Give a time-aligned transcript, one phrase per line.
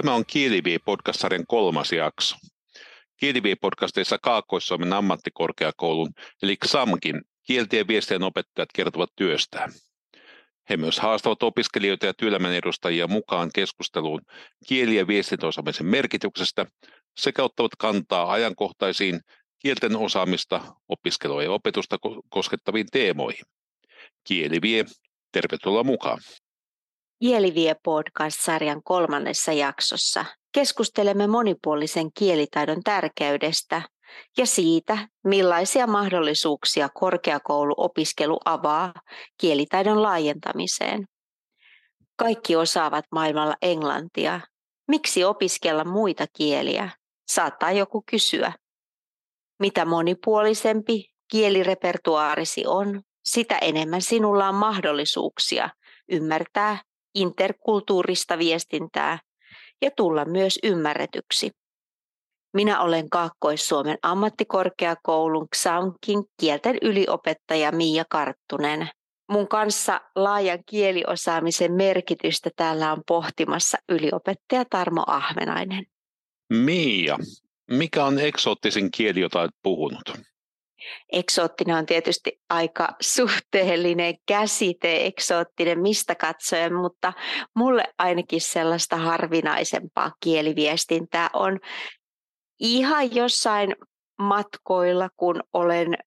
[0.00, 2.36] Tämä on Kielivie-podcast-sarjan kolmas jakso.
[3.16, 6.10] Kielivie-podcastissa Kaakkois-Suomen ammattikorkeakoulun
[6.42, 9.72] eli XAMKin kieltien viestien opettajat kertovat työstään.
[10.70, 14.20] He myös haastavat opiskelijoita ja työelämän edustajia mukaan keskusteluun
[14.66, 16.66] kieli- ja viestintäosaamisen merkityksestä
[17.16, 19.20] sekä ottavat kantaa ajankohtaisiin
[19.58, 21.96] kielten osaamista, opiskelua ja opetusta
[22.28, 23.44] koskettaviin teemoihin.
[24.24, 24.84] Kielivie,
[25.32, 26.18] tervetuloa mukaan.
[27.22, 33.82] Kielivie podcast-sarjan kolmannessa jaksossa keskustelemme monipuolisen kielitaidon tärkeydestä
[34.38, 38.92] ja siitä, millaisia mahdollisuuksia korkeakouluopiskelu avaa
[39.40, 41.06] kielitaidon laajentamiseen.
[42.16, 44.40] Kaikki osaavat maailmalla englantia.
[44.88, 46.90] Miksi opiskella muita kieliä?
[47.28, 48.52] Saattaa joku kysyä.
[49.58, 55.70] Mitä monipuolisempi kielirepertuaarisi on, sitä enemmän sinulla on mahdollisuuksia
[56.08, 56.82] ymmärtää
[57.14, 59.18] interkulttuurista viestintää
[59.82, 61.50] ja tulla myös ymmärretyksi.
[62.54, 68.88] Minä olen Kaakkois-Suomen ammattikorkeakoulun XAMKin kielten yliopettaja Miia Karttunen.
[69.30, 75.86] Mun kanssa laajan kieliosaamisen merkitystä täällä on pohtimassa yliopettaja Tarmo Ahvenainen.
[76.52, 77.18] Miia,
[77.70, 80.12] mikä on eksoottisin kieli, jota olet puhunut?
[81.12, 87.12] Eksoottinen on tietysti aika suhteellinen käsite, eksoottinen mistä katsoen, mutta
[87.56, 91.58] mulle ainakin sellaista harvinaisempaa kieliviestintää on
[92.60, 93.76] ihan jossain
[94.18, 95.98] matkoilla, kun olen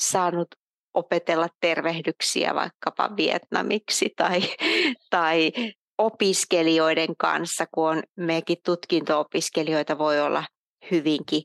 [0.00, 0.48] saanut
[0.94, 4.40] opetella tervehdyksiä vaikkapa vietnamiksi tai,
[5.10, 5.52] tai
[5.98, 10.44] opiskelijoiden kanssa, kun on mekin tutkinto-opiskelijoita voi olla
[10.90, 11.42] hyvinkin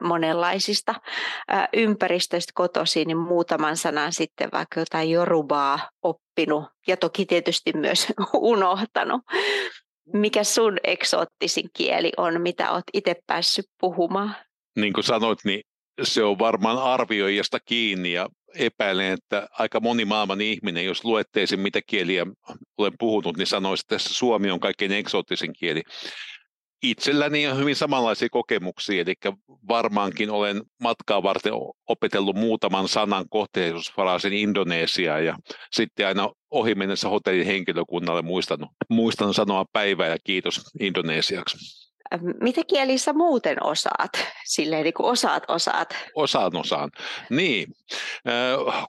[0.00, 0.94] monenlaisista
[1.72, 9.20] ympäristöistä kotoisin, niin muutaman sanan sitten vaikka jotain jorubaa oppinut ja toki tietysti myös unohtanut.
[10.12, 14.36] Mikä sun eksoottisin kieli on, mitä olet itse päässyt puhumaan?
[14.76, 15.62] Niin kuin sanoit, niin
[16.02, 21.80] se on varmaan arvioijasta kiinni ja epäilen, että aika moni maailman ihminen, jos luetteisin mitä
[21.86, 22.26] kieliä
[22.78, 25.82] olen puhunut, niin sanoisi, että Suomi on kaikkein eksoottisin kieli
[26.82, 29.14] itselläni on hyvin samanlaisia kokemuksia, eli
[29.68, 31.52] varmaankin olen matkaa varten
[31.88, 35.36] opetellut muutaman sanan kohteellisuusfraasin Indonesiaa ja
[35.72, 41.80] sitten aina ohi mennessä hotellin henkilökunnalle muistanut, muistan sanoa päivää ja kiitos indonesiaksi.
[42.40, 44.10] Mitä kieli sä muuten osaat?
[44.44, 45.96] Silleen niin kuin osaat, osaat.
[46.14, 46.90] Osaan, osaan.
[47.30, 47.66] Niin.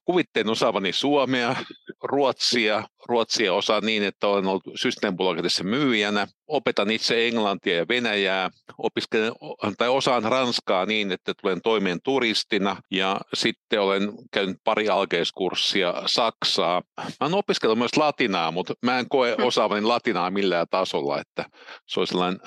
[0.06, 1.56] Kuvitteen osaavani suomea,
[2.04, 2.84] ruotsia.
[3.08, 6.28] Ruotsia osaan niin, että olen ollut Systembolagetissa myyjänä.
[6.52, 8.50] Opetan itse englantia ja venäjää.
[8.78, 9.34] Opiskelen,
[9.78, 12.78] tai osaan ranskaa niin, että tulen toimeen turistina.
[12.92, 16.82] Ja sitten olen käynyt pari alkeiskurssia saksaa.
[16.98, 19.46] Mä olen opiskellut myös latinaa, mutta mä en koe hmm.
[19.46, 21.46] osaavani latinaa millään tasolla, että
[21.88, 22.40] se on sellainen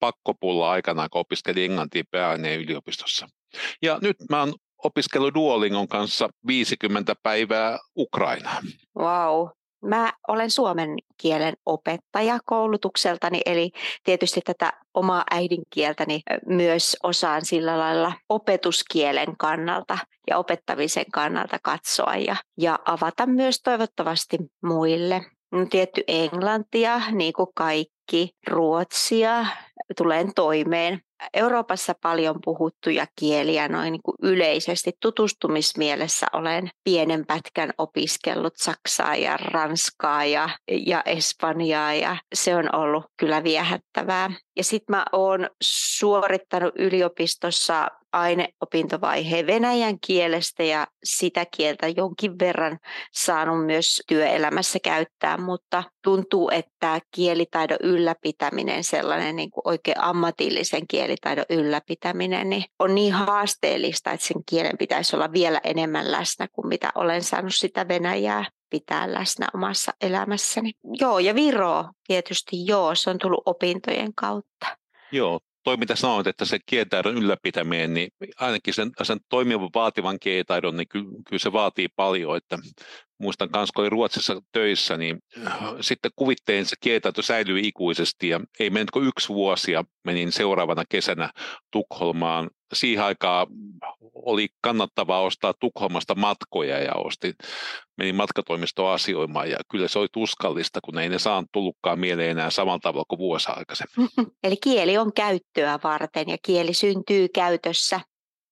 [0.00, 3.26] pakkopulla aikana, kun opiskelin englantia pääaineen yliopistossa.
[3.82, 4.54] Ja nyt mä oon
[4.84, 8.60] opiskellut Duolingon kanssa 50 päivää Ukrainaa.
[8.98, 9.48] Wow.
[9.84, 13.70] Mä olen suomen kielen opettaja koulutukseltani, eli
[14.04, 19.98] tietysti tätä omaa äidinkieltäni myös osaan sillä lailla opetuskielen kannalta
[20.30, 25.24] ja opettamisen kannalta katsoa ja, ja avata myös toivottavasti muille.
[25.70, 29.46] Tietty englantia, niin kuin kaikki, ruotsia,
[29.96, 31.00] tulen toimeen.
[31.34, 39.36] Euroopassa paljon puhuttuja kieliä noin niin kuin yleisesti tutustumismielessä olen pienen pätkän opiskellut saksaa ja
[39.36, 40.48] ranskaa ja,
[40.86, 44.30] ja espanjaa ja se on ollut kyllä viehättävää.
[44.56, 52.78] Ja sitten mä oon suorittanut yliopistossa aineopintovaiheen venäjän kielestä ja sitä kieltä jonkin verran
[53.12, 61.44] saanut myös työelämässä käyttää, mutta tuntuu, että kielitaidon ylläpitäminen, sellainen niin kuin oikein ammatillisen kielitaidon
[61.50, 66.92] ylläpitäminen, niin on niin haasteellista, että sen kielen pitäisi olla vielä enemmän läsnä kuin mitä
[66.94, 70.72] olen saanut sitä venäjää pitää läsnä omassa elämässäni.
[71.00, 74.66] Joo, ja Viro tietysti joo, se on tullut opintojen kautta.
[75.12, 80.76] Joo, toi mitä sanoit, että se kielitaidon ylläpitäminen, niin ainakin sen, sen toimivan vaativan kielitaidon,
[80.76, 82.58] niin kyllä, kyllä se vaatii paljon, että
[83.20, 85.18] muistan kanssa, kun olin Ruotsissa töissä, niin
[85.80, 90.84] sitten kuvitteen se kielitaito säilyi ikuisesti ja ei mennyt kuin yksi vuosi ja menin seuraavana
[90.88, 91.30] kesänä
[91.70, 92.50] Tukholmaan.
[92.72, 93.46] Siihen aikaan
[94.14, 97.34] oli kannattavaa ostaa Tukholmasta matkoja ja ostin,
[97.96, 102.50] menin matkatoimistoon asioimaan ja kyllä se oli tuskallista, kun ei ne saanut tullutkaan mieleen enää
[102.50, 104.08] samalla tavalla kuin vuosi aikaisemmin.
[104.44, 108.00] Eli kieli on käyttöä varten ja kieli syntyy käytössä.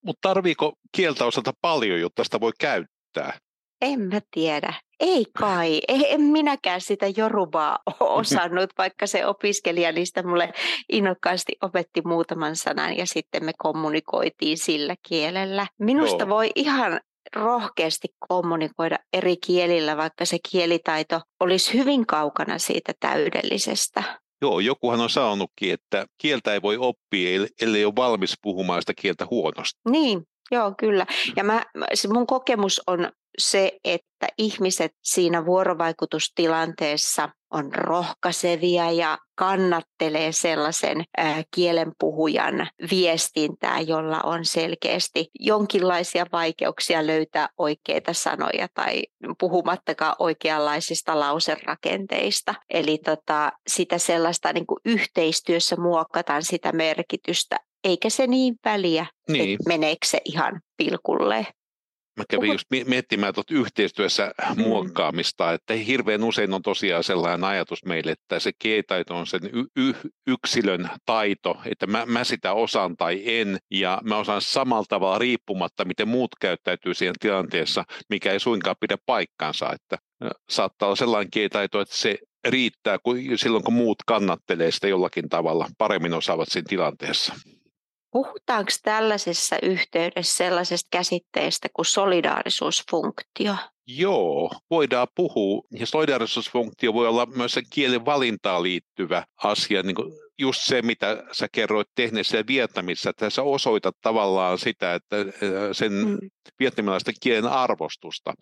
[0.04, 3.38] Mutta tarviiko kieltä osata paljon, jotta sitä voi käyttää?
[3.82, 4.74] En mä tiedä.
[5.00, 5.80] Ei kai.
[5.88, 10.52] En minäkään sitä jorubaa osannut, vaikka se opiskelija niistä mulle
[10.92, 15.66] innokkaasti opetti muutaman sanan ja sitten me kommunikoitiin sillä kielellä.
[15.78, 16.28] Minusta Joo.
[16.28, 17.00] voi ihan
[17.36, 24.02] rohkeasti kommunikoida eri kielillä, vaikka se kielitaito olisi hyvin kaukana siitä täydellisestä.
[24.42, 29.26] Joo, jokuhan on sanonutkin, että kieltä ei voi oppia, ellei ole valmis puhumaan sitä kieltä
[29.30, 29.80] huonosti.
[29.90, 31.06] Niin, Joo, kyllä.
[31.36, 31.62] Ja mä,
[32.12, 41.04] mun kokemus on se, että ihmiset siinä vuorovaikutustilanteessa on rohkaisevia ja kannattelee sellaisen
[41.54, 49.02] kielenpuhujan viestintää, jolla on selkeästi jonkinlaisia vaikeuksia löytää oikeita sanoja tai
[49.40, 52.54] puhumattakaan oikeanlaisista lauserakenteista.
[52.70, 59.52] Eli tota, sitä sellaista niin kuin yhteistyössä muokataan sitä merkitystä, eikä se niin väliä, niin.
[59.52, 61.46] että meneekö se ihan pilkulle.
[62.18, 64.62] Mä kävin just miettimään tuota yhteistyössä mm.
[64.62, 69.88] muokkaamista, että hirveän usein on tosiaan sellainen ajatus meille, että se kielitaito on sen y-
[69.88, 75.18] y- yksilön taito, että mä, mä sitä osaan tai en, ja mä osaan samalla tavalla
[75.18, 79.98] riippumatta, miten muut käyttäytyy siihen tilanteessa, mikä ei suinkaan pidä paikkansa, että
[80.50, 82.18] saattaa olla sellainen kielitaito, että se
[82.48, 87.34] riittää kun, silloin, kun muut kannattelee sitä jollakin tavalla, paremmin osaavat siinä tilanteessa.
[88.10, 93.54] Puhutaanko tällaisessa yhteydessä sellaisesta käsitteestä kuin solidaarisuusfunktio?
[93.86, 95.62] Joo, voidaan puhua.
[95.70, 101.24] Ja solidaarisuusfunktio voi olla myös sen kielen valintaan liittyvä asia, niin kuin just se, mitä
[101.32, 105.16] sä kerroit tehneessä Vietnamissa, että sä osoitat tavallaan sitä, että
[105.72, 106.18] sen mm.
[106.58, 108.34] vietnamilaisten kielen arvostusta.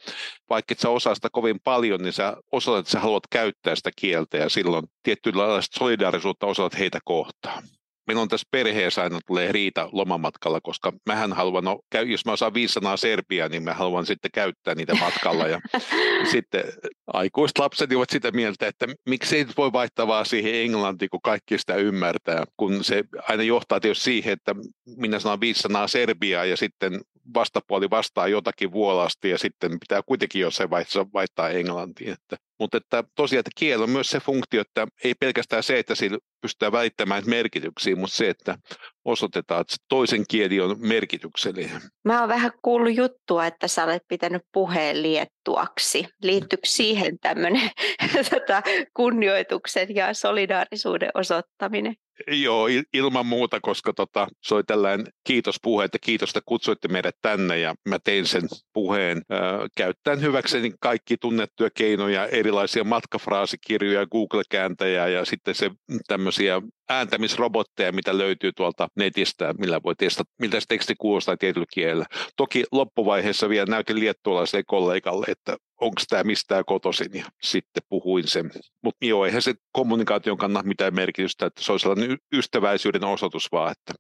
[0.51, 3.91] Vaikka et sä osaa sitä kovin paljon, niin sä osoitat, että sä haluat käyttää sitä
[3.97, 7.63] kieltä ja silloin tietynlaista solidaarisuutta osoitat heitä kohtaan
[8.07, 12.55] meillä on tässä perheessä aina tulee riita lomamatkalla, koska mähän haluan, no, jos mä osaan
[12.55, 15.47] viisi sanaa Serbia, niin mä haluan sitten käyttää niitä matkalla.
[15.47, 15.61] Ja
[16.33, 16.65] sitten
[17.07, 21.75] aikuiset lapset ovat sitä mieltä, että miksei voi vaihtaa vaan siihen englantiin, kun kaikki sitä
[21.75, 24.55] ymmärtää, kun se aina johtaa tietysti siihen, että
[24.97, 27.01] minä sanon viisi sanaa Serbiaa ja sitten
[27.35, 32.13] vastapuoli vastaa jotakin vuolasti ja sitten pitää kuitenkin jossain vaiheessa vaihtaa englantiin.
[32.13, 35.95] Että, mutta että tosiaan, että kieli on myös se funktio, että ei pelkästään se, että
[35.95, 38.59] sillä pystytään välittämään merkityksiä, mutta se, että
[39.05, 41.81] osoitetaan, että toisen kieli on merkityksellinen.
[42.05, 46.09] Mä oon vähän kuullut juttua, että sä olet pitänyt puheen liettuaksi.
[46.23, 47.71] Liittyykö siihen tämmöinen
[48.31, 48.63] tota,
[48.95, 51.95] kunnioituksen ja solidaarisuuden osoittaminen?
[52.27, 57.59] Joo, ilman muuta, koska tota, se oli tällainen kiitospuhe, että kiitos, että kutsuitte meidät tänne
[57.59, 58.43] ja mä tein sen
[58.73, 59.41] puheen äh,
[59.77, 65.71] käyttäen hyväkseni kaikki tunnettuja keinoja, erilaisia matkafraasikirjoja, Google-kääntäjä ja sitten se
[66.07, 72.07] tämmöisiä ääntämisrobotteja, mitä löytyy tuolta netistä, millä voi testata, miltä se teksti kuulostaa tietyllä kielellä.
[72.37, 78.51] Toki loppuvaiheessa vielä näytin liettualaiselle kollegalle, että onko tämä mistään kotoisin, ja sitten puhuin sen.
[78.83, 83.73] Mutta joo, eihän se kommunikaation kannalta mitään merkitystä, että se on sellainen ystäväisyyden osoitus vaan,
[83.73, 83.95] että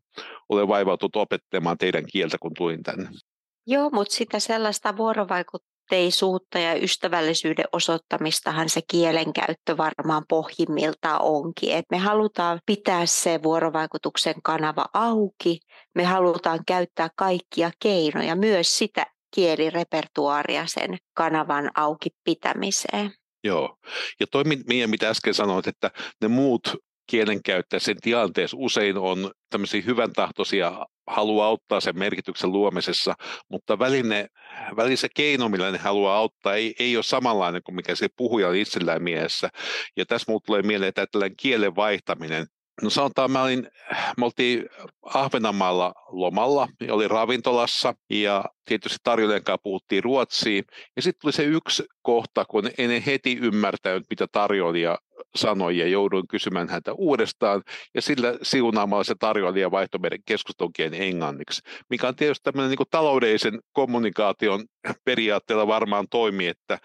[0.48, 3.08] olen vaivautunut opettamaan teidän kieltä, kun tulin tänne.
[3.66, 4.96] Joo, mutta sitä sellaista
[5.90, 11.72] vuorovaikutteisuutta ja ystävällisyyden osoittamistahan se kielenkäyttö varmaan pohjimmiltaan onkin.
[11.72, 15.60] Et me halutaan pitää se vuorovaikutuksen kanava auki,
[15.94, 23.12] me halutaan käyttää kaikkia keinoja, myös sitä kielirepertuaaria sen kanavan auki pitämiseen.
[23.44, 23.76] Joo,
[24.20, 24.44] ja toi
[24.86, 31.46] mitä äsken sanoit, että ne muut kielenkäyttäjät sen tilanteessa usein on tämmöisiä hyvän tahtoisia haluaa
[31.46, 33.14] auttaa sen merkityksen luomisessa,
[33.48, 34.26] mutta väline,
[34.94, 39.02] se keino, millä ne haluaa auttaa, ei, ei ole samanlainen kuin mikä se puhuja itsellään
[39.02, 39.48] mielessä.
[39.96, 42.46] Ja tässä mulle tulee mieleen, että tällainen kielen vaihtaminen,
[42.82, 43.68] No sanotaan, mä olin,
[44.16, 44.68] me oltiin
[45.02, 50.62] Ahvenanmaalla lomalla, oli ravintolassa ja tietysti tarjoilijan kanssa puhuttiin ruotsia.
[50.96, 54.98] Ja sitten tuli se yksi kohta, kun en heti ymmärtänyt, mitä tarjoilija
[55.36, 57.62] sanoi ja jouduin kysymään häntä uudestaan.
[57.94, 63.60] Ja sillä siunaamalla se tarjoilija vaihtoi meidän keskustelun englanniksi, mikä on tietysti tämmöinen niin taloudellisen
[63.72, 64.64] kommunikaation
[65.04, 66.78] periaatteella varmaan toimii, että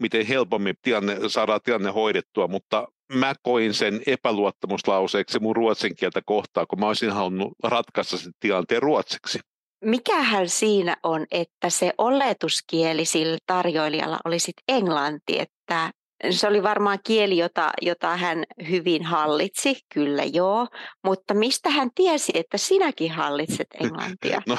[0.00, 6.66] miten helpommin tilanne, saadaan tilanne hoidettua, mutta mä koin sen epäluottamuslauseeksi mun ruotsin kieltä kohtaan,
[6.66, 9.38] kun mä olisin halunnut ratkaista sen tilanteen ruotsiksi.
[9.84, 15.90] mikähän siinä on, että se oletuskieli sillä tarjoilijalla oli sitten englanti, että
[16.30, 20.66] se oli varmaan kieli, jota, jota hän hyvin hallitsi, kyllä joo,
[21.04, 24.42] mutta mistä hän tiesi, että sinäkin hallitset englantia?
[24.48, 24.58] No,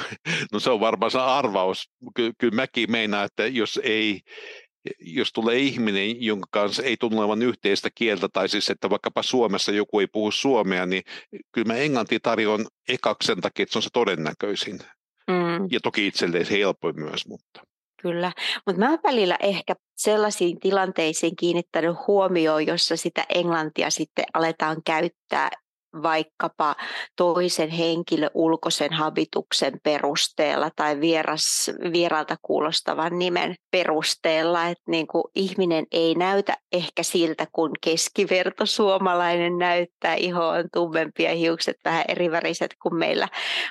[0.51, 1.89] no se on varmaan se arvaus.
[2.15, 4.19] Ky- kyllä mäkin meinaan, että jos ei,
[4.99, 9.71] jos tulee ihminen, jonka kanssa ei tunnu olevan yhteistä kieltä, tai siis että vaikkapa Suomessa
[9.71, 11.03] joku ei puhu suomea, niin
[11.51, 14.79] kyllä mä englanti tarjoan ekaksi sen takia, että se on se todennäköisin.
[15.27, 15.67] Mm.
[15.71, 17.61] Ja toki itselleen helpoin myös, mutta
[18.01, 18.31] kyllä.
[18.65, 25.49] Mutta mä välillä ehkä sellaisiin tilanteisiin kiinnittänyt huomioon, jossa sitä englantia sitten aletaan käyttää
[26.01, 26.75] vaikkapa
[27.15, 35.85] toisen henkilön ulkoisen habituksen perusteella tai vieras, vieralta kuulostavan nimen perusteella, että niin kuin ihminen
[35.91, 42.75] ei näytä ehkä siltä, kun keskiverto suomalainen näyttää, iho on tummempi ja hiukset vähän eriväriset
[42.81, 43.27] kuin meillä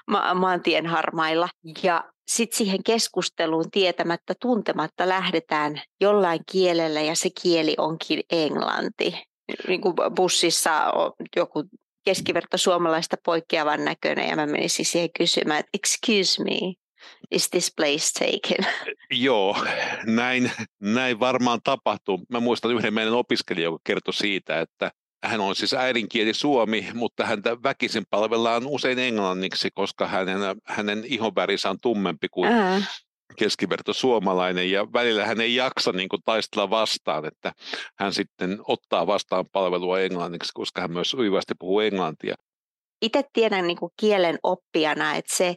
[0.07, 1.49] ma- maantien harmailla.
[1.83, 9.23] Ja sitten siihen keskusteluun tietämättä, tuntematta lähdetään jollain kielellä ja se kieli onkin englanti.
[9.69, 11.65] Niin kuin bussissa on joku
[12.05, 16.75] keskiverto suomalaista poikkeavan näköinen ja mä menisin siihen kysymään, että excuse me,
[17.31, 18.67] is this place taken?
[19.11, 19.57] Joo,
[20.07, 22.21] näin, näin varmaan tapahtuu.
[22.31, 24.93] Mä muistan yhden meidän opiskelijan, joka kertoi siitä, että
[25.25, 31.71] hän on siis äidinkieli suomi, mutta häntä väkisin palvellaan usein englanniksi, koska hänen, hänen ihonvärinsä
[31.71, 32.83] on tummempi kuin Ää.
[33.37, 37.53] Keskiverto suomalainen ja välillä hän ei jaksa niin kuin taistella vastaan, että
[37.99, 42.35] hän sitten ottaa vastaan palvelua englanniksi, koska hän myös uivasti puhuu englantia.
[43.03, 45.55] Itse tiedän niin kuin kielen oppijana, että se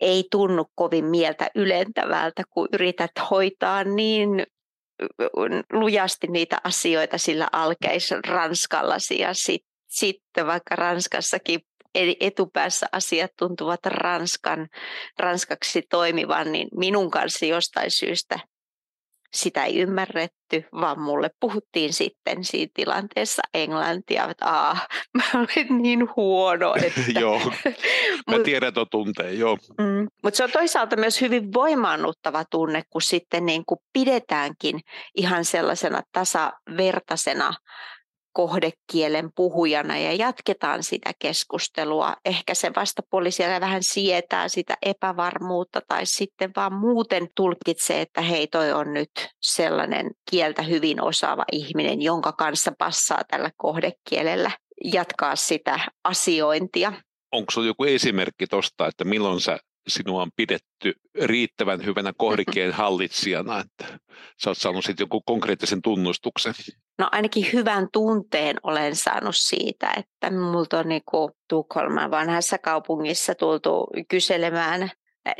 [0.00, 4.46] ei tunnu kovin mieltä ylentävältä, kun yrität hoitaa niin
[5.72, 11.60] lujasti niitä asioita sillä alkeis ranskallasi ja sitten sit vaikka Ranskassakin
[11.94, 14.68] etupäässä asiat tuntuvat ranskan,
[15.18, 18.38] ranskaksi toimivan, niin minun kanssa jostain syystä
[19.34, 26.08] sitä ei ymmärretty, vaan mulle puhuttiin sitten siinä tilanteessa englantia, että aah, mä olen niin
[26.16, 26.74] huono.
[26.84, 27.20] Että...
[27.20, 27.40] joo,
[28.30, 29.58] mä tiedän tuon tunteen, joo.
[29.78, 34.80] Mm, mutta se on toisaalta myös hyvin voimaannuttava tunne, kun sitten niin kuin pidetäänkin
[35.14, 37.54] ihan sellaisena tasavertaisena
[38.32, 42.16] kohdekielen puhujana ja jatketaan sitä keskustelua.
[42.24, 48.46] Ehkä se vastapuoli siellä vähän sietää sitä epävarmuutta tai sitten vaan muuten tulkitsee, että hei
[48.46, 49.10] toi on nyt
[49.42, 54.50] sellainen kieltä hyvin osaava ihminen, jonka kanssa passaa tällä kohdekielellä
[54.84, 56.92] jatkaa sitä asiointia.
[57.32, 59.58] Onko sinulla joku esimerkki tuosta, että milloin sä
[59.88, 63.98] sinua on pidetty riittävän hyvänä kohdikeen hallitsijana, että
[64.42, 66.54] sä oot saanut sitten joku konkreettisen tunnustuksen?
[66.98, 71.02] No ainakin hyvän tunteen olen saanut siitä, että multa on niin
[71.48, 74.90] Tukholman vanhassa kaupungissa tultu kyselemään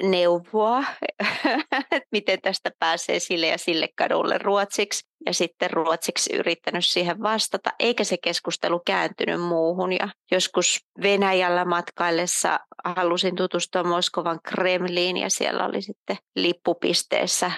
[0.03, 0.85] neuvoa,
[1.93, 5.11] että miten tästä pääsee sille ja sille kadulle ruotsiksi.
[5.27, 9.93] Ja sitten ruotsiksi yrittänyt siihen vastata, eikä se keskustelu kääntynyt muuhun.
[9.93, 17.53] Ja joskus Venäjällä matkaillessa halusin tutustua Moskovan Kremliin ja siellä oli sitten lippupisteessä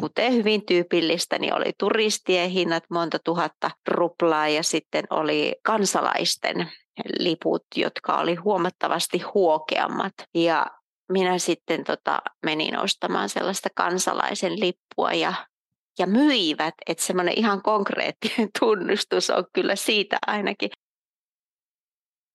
[0.00, 6.70] kuten hyvin tyypillistä, niin oli turistien hinnat monta tuhatta ruplaa ja sitten oli kansalaisten
[7.18, 10.12] liput, jotka oli huomattavasti huokeammat.
[10.34, 10.66] Ja
[11.12, 15.34] minä sitten tota, menin ostamaan sellaista kansalaisen lippua ja,
[15.98, 20.70] ja myivät, että semmoinen ihan konkreettinen tunnustus on kyllä siitä ainakin.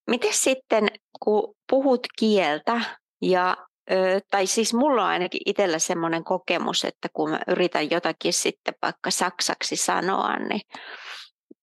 [0.09, 0.87] Miten sitten,
[1.19, 2.81] kun puhut kieltä
[3.21, 3.57] ja
[4.31, 9.11] tai siis mulla on ainakin itsellä semmoinen kokemus, että kun mä yritän jotakin sitten vaikka
[9.11, 10.61] saksaksi sanoa, niin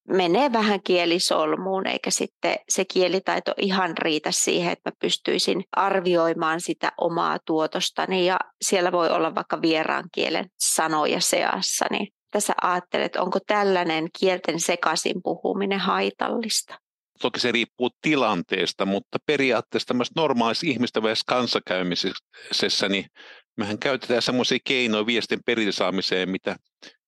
[0.08, 6.92] menee vähän kielisolmuun, eikä sitten se kielitaito ihan riitä siihen, että mä pystyisin arvioimaan sitä
[7.00, 13.38] omaa tuotostani ja siellä voi olla vaikka vieraan kielen sanoja seassa, niin tässä ajattelet, onko
[13.46, 16.78] tällainen kielten sekaisin puhuminen haitallista?
[17.20, 20.66] Toki se riippuu tilanteesta, mutta periaatteessa tämmöisessä normaalissa
[21.02, 23.06] välisessä kanssakäymisessä, niin
[23.56, 26.56] mehän käytetään semmoisia keinoja viestin perille saamiseen, mitä,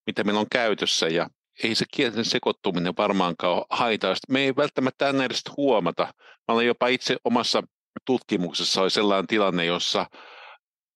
[0.07, 1.28] mitä meillä on käytössä ja
[1.64, 4.32] ei se kielten sekoittuminen varmaankaan ole haitallista.
[4.32, 6.02] Me ei välttämättä enää edes huomata.
[6.48, 7.62] Mä olen jopa itse omassa
[8.06, 10.06] tutkimuksessa oli sellainen tilanne, jossa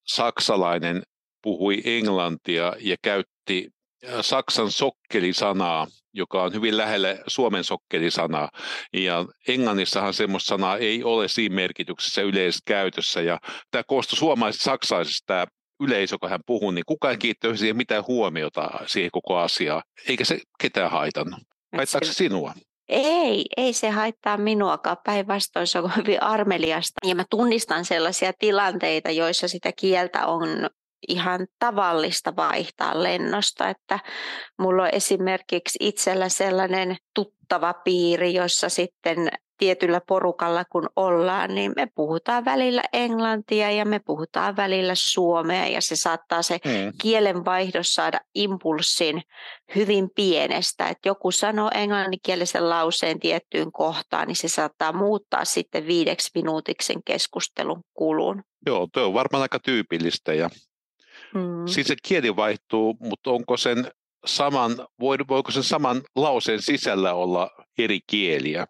[0.07, 1.03] saksalainen
[1.43, 3.71] puhui englantia ja käytti
[4.21, 8.51] saksan sokkelisanaa, joka on hyvin lähellä suomen sokkelisanaa.
[8.93, 13.21] Ja englannissahan semmoista sanaa ei ole siinä merkityksessä yleisessä käytössä.
[13.21, 13.39] Ja
[13.71, 15.47] tämä koostui suomalaisista saksaisista tämä
[15.85, 20.25] yleisö, kun hän puhuu, niin kukaan ei kiinnittänyt siihen mitään huomiota siihen koko asiaan, eikä
[20.25, 21.41] se ketään haitannut.
[21.77, 22.55] Haittaako se sinua?
[22.89, 24.97] Ei, ei se haittaa minuakaan.
[25.05, 27.09] Päinvastoin se on hyvin armeliasta.
[27.09, 30.49] Ja mä tunnistan sellaisia tilanteita, joissa sitä kieltä on
[31.09, 33.69] ihan tavallista vaihtaa lennosta.
[33.69, 33.99] Että
[34.59, 41.89] mulla on esimerkiksi itsellä sellainen tuttava piiri, jossa sitten tietyllä porukalla kun ollaan, niin me
[41.95, 46.93] puhutaan välillä englantia ja me puhutaan välillä suomea ja se saattaa se mm.
[47.03, 49.23] kielenvaihdos saada impulssin
[49.75, 50.89] hyvin pienestä.
[50.89, 57.03] Että joku sanoo englanninkielisen lauseen tiettyyn kohtaan, niin se saattaa muuttaa sitten viideksi minuutiksi sen
[57.05, 58.43] keskustelun kulun.
[58.67, 60.51] Joo, tuo on varmaan aika tyypillistä ja
[61.35, 61.67] mm.
[61.67, 63.91] siis se kieli vaihtuu, mutta onko sen
[64.27, 68.67] saman, voiko sen saman lauseen sisällä olla eri kieliä?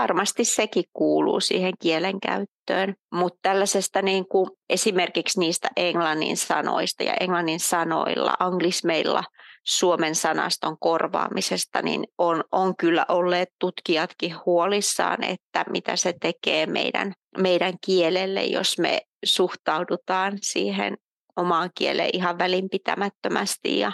[0.00, 7.60] Varmasti sekin kuuluu siihen kielenkäyttöön, mutta tällaisesta niin kuin esimerkiksi niistä englannin sanoista ja englannin
[7.60, 9.24] sanoilla, anglismeilla
[9.66, 17.12] suomen sanaston korvaamisesta, niin on, on kyllä olleet tutkijatkin huolissaan, että mitä se tekee meidän,
[17.38, 20.96] meidän kielelle, jos me suhtaudutaan siihen
[21.36, 23.92] omaan kieleen ihan välinpitämättömästi ja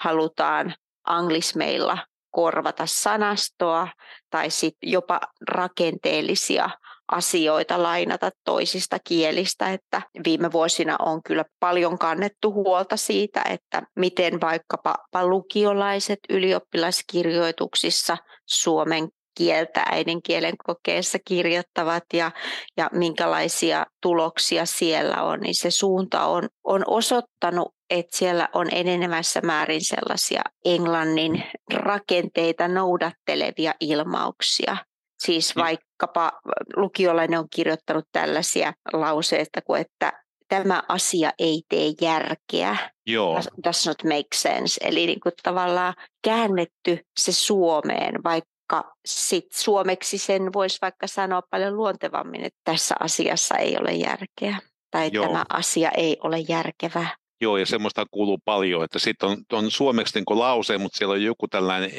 [0.00, 1.98] halutaan anglismeilla
[2.34, 3.88] korvata sanastoa
[4.30, 6.70] tai sitten jopa rakenteellisia
[7.12, 14.40] asioita lainata toisista kielistä, että viime vuosina on kyllä paljon kannettu huolta siitä, että miten
[14.40, 22.30] vaikkapa lukiolaiset ylioppilaskirjoituksissa suomen kieltä äidinkielen kokeessa kirjoittavat ja,
[22.76, 29.40] ja minkälaisia tuloksia siellä on, niin se suunta on, on osoittanut, että siellä on enenevässä
[29.40, 34.76] määrin sellaisia englannin rakenteita noudattelevia ilmauksia.
[35.22, 36.32] Siis vaikkapa
[36.76, 40.12] lukiolainen on kirjoittanut tällaisia lauseita kuin, että
[40.48, 42.76] tämä asia ei tee järkeä.
[43.06, 43.40] Joo.
[43.64, 44.80] Does not make sense.
[44.84, 51.42] Eli niin kuin tavallaan käännetty se Suomeen, vaikka vaikka sit suomeksi sen voisi vaikka sanoa
[51.50, 54.58] paljon luontevammin, että tässä asiassa ei ole järkeä
[54.90, 55.26] tai Joo.
[55.26, 57.06] tämä asia ei ole järkevä.
[57.40, 61.22] Joo, ja semmoista kuuluu paljon, että sitten on, on suomeksi niin lause, mutta siellä on
[61.22, 61.90] joku tällainen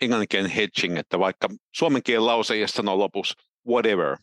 [0.00, 3.34] englann, hedging, että vaikka suomen kielen lause ja sanoo lopuksi
[3.68, 4.16] whatever,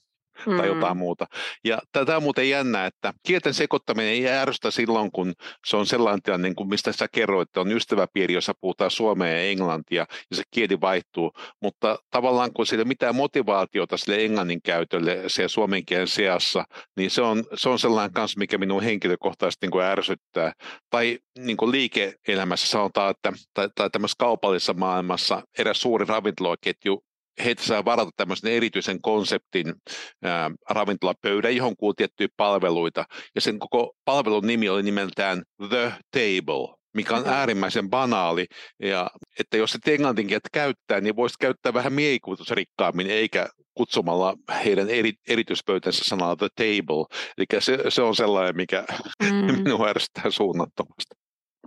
[0.45, 0.57] mm.
[0.57, 1.25] tai jotain muuta.
[1.63, 5.33] Ja tämä on muuten jännä, että kielten sekoittaminen ei ärsytä silloin, kun
[5.65, 9.33] se on sellainen tilanne, niin kuin mistä sä kerroit, että on ystäväpiiri, jossa puhutaan suomea
[9.33, 11.31] ja englantia, ja se kieli vaihtuu.
[11.61, 16.65] Mutta tavallaan kun sillä ei mitään motivaatiota sille englannin käytölle se suomen kielen seassa,
[16.97, 20.53] niin se on, se on sellainen kanssa, mikä minun henkilökohtaisesti niin kuin ärsyttää.
[20.89, 27.03] Tai niin kuin liike-elämässä sanotaan, että, tai, tai tämmöisessä kaupallisessa maailmassa eräs suuri ravintolaketju
[27.43, 29.73] heitä saa varata tämmöisen erityisen konseptin
[30.23, 33.05] ää, ravintolapöydän, johon kuuluu tiettyjä palveluita.
[33.35, 38.45] Ja sen koko palvelun nimi oli nimeltään The Table, mikä on äärimmäisen banaali.
[38.83, 44.89] Ja että jos et englantin kieltä käyttää, niin voisit käyttää vähän mielikuvitusrikkaammin, eikä kutsumalla heidän
[44.89, 47.05] eri, erityispöytänsä sanalla The Table.
[47.37, 48.85] Eli se, se on sellainen, mikä
[49.23, 49.29] mm.
[49.63, 51.15] minua ärsyttää suunnattomasti.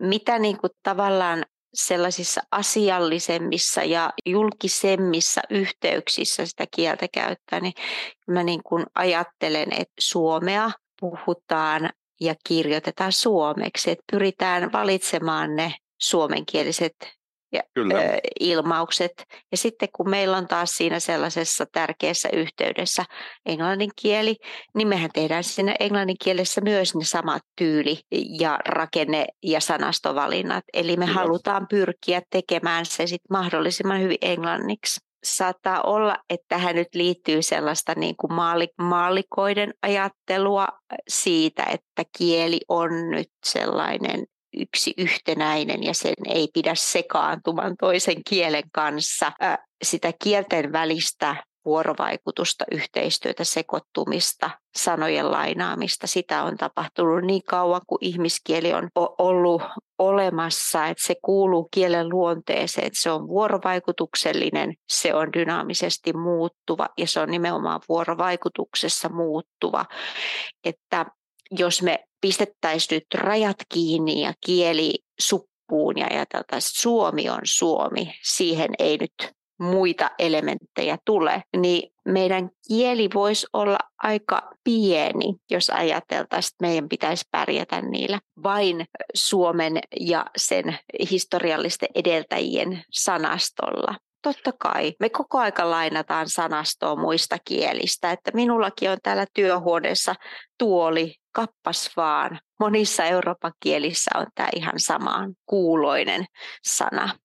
[0.01, 7.75] Mitä niin kuin tavallaan sellaisissa asiallisemmissa ja julkisemmissa yhteyksissä sitä kieltä käyttää, niin
[8.29, 16.97] mä niin kuin ajattelen, että suomea puhutaan ja kirjoitetaan suomeksi, että pyritään valitsemaan ne suomenkieliset
[17.53, 17.95] ja, Kyllä.
[17.95, 19.13] Ö, ilmaukset.
[19.51, 23.05] Ja sitten kun meillä on taas siinä sellaisessa tärkeässä yhteydessä
[23.47, 24.37] englannin kieli,
[24.75, 28.01] niin mehän tehdään siinä englannin kielessä myös ne samat tyyli
[28.41, 30.65] ja rakenne ja sanastovalinnat.
[30.73, 31.19] Eli me Kyllä.
[31.19, 37.95] halutaan pyrkiä tekemään se sitten mahdollisimman hyvin englanniksi saattaa olla, että tähän nyt liittyy sellaista
[37.97, 38.33] niin kuin
[38.79, 40.69] maallikoiden ajattelua
[41.09, 44.25] siitä, että kieli on nyt sellainen
[44.61, 49.33] yksi yhtenäinen ja sen ei pidä sekaantuman toisen kielen kanssa.
[49.83, 56.07] Sitä kielten välistä vuorovaikutusta, yhteistyötä, sekoittumista, sanojen lainaamista.
[56.07, 58.89] Sitä on tapahtunut niin kauan kuin ihmiskieli on
[59.19, 59.63] ollut
[59.99, 67.07] olemassa, että se kuuluu kielen luonteeseen, että se on vuorovaikutuksellinen, se on dynaamisesti muuttuva ja
[67.07, 69.85] se on nimenomaan vuorovaikutuksessa muuttuva.
[70.65, 71.07] Että
[71.51, 78.15] jos me pistettäisiin nyt rajat kiinni ja kieli suppuun ja ajateltaisiin, että Suomi on Suomi,
[78.23, 86.55] siihen ei nyt muita elementtejä tule, niin meidän kieli voisi olla aika pieni, jos ajateltaisiin,
[86.55, 90.79] että meidän pitäisi pärjätä niillä vain Suomen ja sen
[91.11, 93.95] historiallisten edeltäjien sanastolla.
[94.23, 94.95] Totta kai.
[95.01, 98.13] Me koko aika lainataan sanastoa muista kielistä.
[98.13, 100.15] Että minullakin on täällä työhuoneessa
[100.59, 102.39] tuoli, kappas vaan.
[102.61, 106.25] Monissa Euroopan kielissä on tämä ihan samaan kuuloinen
[106.63, 107.19] sana.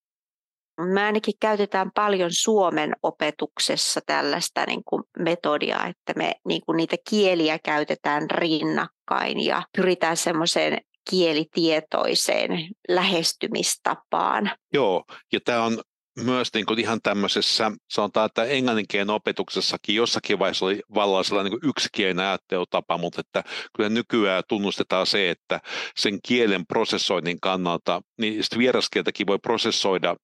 [0.82, 6.96] Me ainakin käytetään paljon Suomen opetuksessa tällaista niin kuin metodia, että me niin kuin niitä
[7.10, 10.78] kieliä käytetään rinnakkain ja pyritään semmoiseen
[11.10, 12.52] kielitietoiseen
[12.90, 14.52] lähestymistapaan.
[14.74, 15.82] Joo, ja tämä on
[16.24, 21.70] myös niin kuin ihan tämmöisessä, sanotaan, että englanninkielen opetuksessakin jossakin vaiheessa oli vallalla sellainen niin
[21.70, 23.44] yksikielinen ajattelutapa, mutta että
[23.76, 25.60] kyllä nykyään tunnustetaan se, että
[25.98, 30.16] sen kielen prosessoinnin kannalta, niin vieraskieltäkin voi prosessoida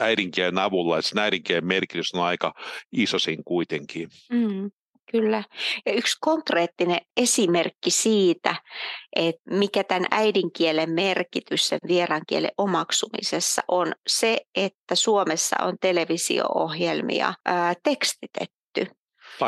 [0.00, 2.54] äidinkielen avulla, että sen äidinkielen merkitys on aika
[2.92, 4.08] iso kuitenkin.
[4.30, 4.70] Mm.
[5.10, 5.44] Kyllä.
[5.86, 8.54] Ja yksi konkreettinen esimerkki siitä,
[9.16, 17.74] että mikä tämän äidinkielen merkitys sen vieraankielen omaksumisessa on se, että Suomessa on televisio-ohjelmia ää,
[17.82, 18.56] tekstitetty.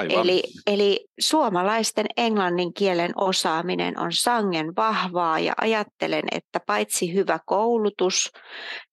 [0.08, 8.32] Eli, eli suomalaisten englannin kielen osaaminen on sangen vahvaa ja ajattelen, että paitsi hyvä koulutus,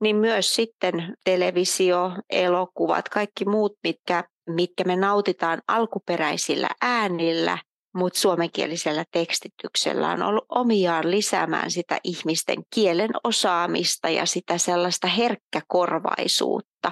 [0.01, 7.57] niin myös sitten televisio, elokuvat, kaikki muut, mitkä mitkä me nautitaan alkuperäisillä äänillä,
[7.95, 16.91] mutta suomenkielisellä tekstityksellä on ollut omiaan lisäämään sitä ihmisten kielen osaamista ja sitä sellaista herkkäkorvaisuutta.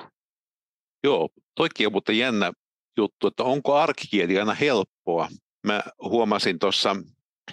[1.03, 2.51] Joo, toikin on mutta jännä
[2.97, 5.27] juttu, että onko arkikieli aina helppoa.
[5.67, 6.95] Mä huomasin tuossa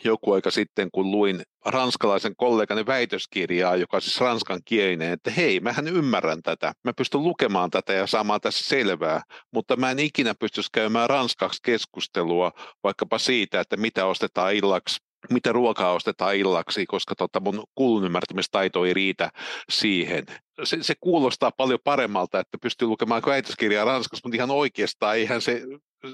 [0.04, 5.88] joku aika sitten, kun luin ranskalaisen kollegani väitöskirjaa, joka siis ranskan kielinen, että hei, mähän
[5.88, 9.22] ymmärrän tätä, mä pystyn lukemaan tätä ja saamaan tässä selvää,
[9.52, 12.52] mutta mä en ikinä pystyisi käymään ranskaksi keskustelua
[12.84, 18.84] vaikkapa siitä, että mitä ostetaan illaksi mitä ruokaa ostetaan illaksi, koska tota mun kuulun ymmärtämistaito
[18.84, 19.30] ei riitä
[19.70, 20.26] siihen.
[20.64, 25.62] Se, se kuulostaa paljon paremmalta, että pystyy lukemaan väitöskirjaa ranskaksi, mutta ihan oikeastaan eihän se,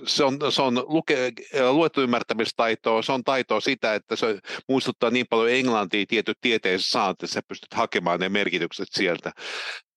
[0.05, 1.33] se on, se on luke,
[1.71, 4.38] luettu ymmärtämistaitoa, se on taitoa sitä, että se
[4.69, 9.33] muistuttaa niin paljon englantia tietyt tieteessä saat, että sä pystyt hakemaan ne merkitykset sieltä.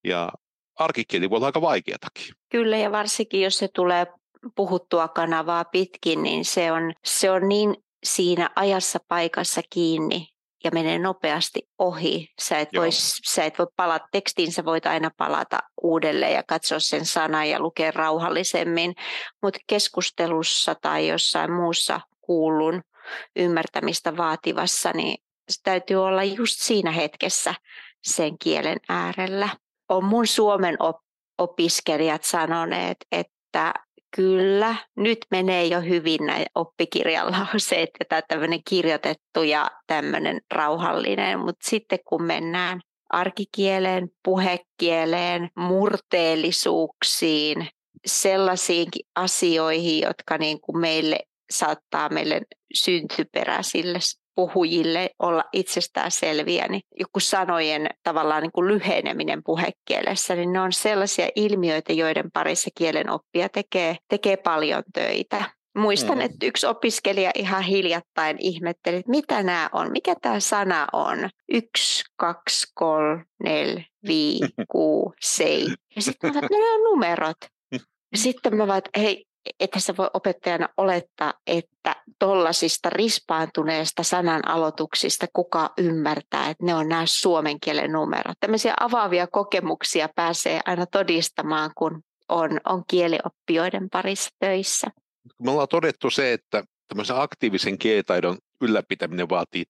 [0.03, 0.31] Ja
[0.75, 2.33] arkikieli voi olla aika vaikeatakin.
[2.49, 4.07] Kyllä, ja varsinkin jos se tulee
[4.55, 10.27] puhuttua kanavaa pitkin, niin se on, se on niin siinä ajassa paikassa kiinni
[10.63, 12.27] ja menee nopeasti ohi.
[12.41, 12.89] Sä et, voi,
[13.25, 17.59] sä et voi palata tekstiin, sä voit aina palata uudelleen ja katsoa sen sanan ja
[17.59, 18.95] lukea rauhallisemmin,
[19.41, 22.81] mutta keskustelussa tai jossain muussa kuulun
[23.35, 25.17] ymmärtämistä vaativassa, niin
[25.49, 27.55] se täytyy olla just siinä hetkessä
[28.03, 29.49] sen kielen äärellä.
[29.89, 30.77] On mun Suomen
[31.37, 33.73] opiskelijat sanoneet, että
[34.15, 41.69] Kyllä, nyt menee jo hyvin näin oppikirjalauseet ja tämä tämmöinen kirjoitettu ja tämmöinen rauhallinen, mutta
[41.69, 47.67] sitten kun mennään arkikieleen, puhekieleen, murteellisuuksiin,
[48.05, 51.19] sellaisiinkin asioihin, jotka niin kuin meille
[51.51, 52.41] saattaa meille
[52.73, 53.99] syntyperäisille
[54.35, 60.73] puhujille olla itsestään selviä, niin joku sanojen tavallaan niin kuin lyheneminen puhekielessä, niin ne on
[60.73, 65.43] sellaisia ilmiöitä, joiden parissa kielen oppija tekee, tekee paljon töitä.
[65.77, 66.21] Muistan, mm.
[66.21, 71.29] että yksi opiskelija ihan hiljattain ihmetteli, että mitä nämä on, mikä tämä sana on.
[71.53, 75.77] Yksi, kaksi, kolme, neljä, viisi, kuusi, seitsemän.
[75.95, 77.37] Ja sitten mä että ne on numerot.
[78.15, 79.25] Sitten mä vaan, hei,
[79.59, 86.89] että se voi opettajana olettaa, että tuollaisista rispaantuneista sanan aloituksista kuka ymmärtää, että ne on
[86.89, 88.37] nämä suomen kielen numerot.
[88.39, 94.87] Tämmöisiä avaavia kokemuksia pääsee aina todistamaan, kun on, on kielioppijoiden parissa töissä.
[95.39, 99.63] Me ollaan todettu se, että tämmöisen aktiivisen kielitaidon ylläpitäminen vaatii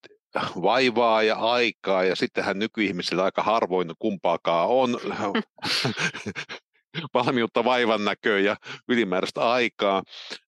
[0.62, 5.00] vaivaa ja aikaa, ja sittenhän nykyihmisillä aika harvoin kumpaakaan on.
[7.14, 8.56] valmiutta vaivan näköön ja
[8.88, 10.04] ylimääräistä aikaa,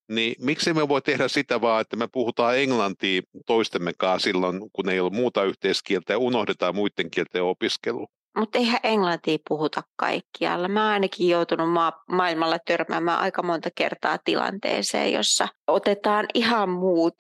[0.09, 4.99] niin miksi me voi tehdä sitä vaan, että me puhutaan englantia toistemmekaan silloin, kun ei
[4.99, 8.07] ole muuta yhteiskieltä ja unohdetaan muiden kielten opiskelu?
[8.37, 10.67] Mutta eihän englantia puhuta kaikkialla.
[10.67, 17.13] Mä oon ainakin joutunut ma- maailmalla törmäämään aika monta kertaa tilanteeseen, jossa otetaan ihan muut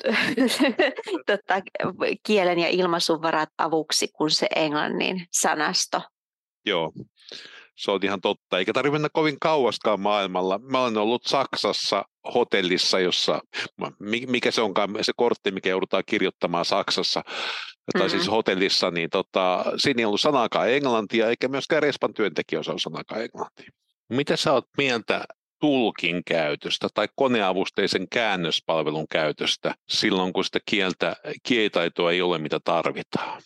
[1.27, 1.61] tota,
[2.23, 6.01] kielen ja ilmaisuvarat avuksi kuin se englannin sanasto.
[6.65, 6.91] Joo,
[7.75, 10.59] se on ihan totta, eikä tarvitse mennä kovin kauaskaan maailmalla.
[10.59, 12.03] Mä olen ollut Saksassa
[12.33, 13.39] hotellissa, jossa,
[14.27, 17.21] mikä se onkaan se kortti, mikä joudutaan kirjoittamaan Saksassa,
[17.97, 18.35] tai siis mm-hmm.
[18.35, 23.71] hotellissa, niin tota, siinä ei ollut sanakaan englantia, eikä myöskään Respan työntekijä osaa sanakaan englantia.
[24.09, 25.25] Mitä sä oot mieltä
[25.59, 33.41] tulkin käytöstä tai koneavusteisen käännöspalvelun käytöstä silloin, kun sitä kieltä, kielitaitoa ei ole, mitä tarvitaan?